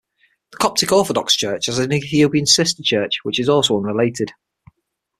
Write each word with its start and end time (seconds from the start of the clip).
The 0.51 0.57
Coptic 0.57 0.91
Orthodox 0.91 1.35
Church 1.35 1.67
has 1.67 1.77
an 1.77 1.93
Ethiopian 1.93 2.47
sister 2.47 2.81
church, 2.83 3.19
which 3.21 3.39
is 3.39 3.47
also 3.47 3.77
unrelated. 3.77 4.31